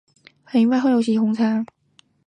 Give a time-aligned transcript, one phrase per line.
[0.43, 1.63] 很意外会有红茶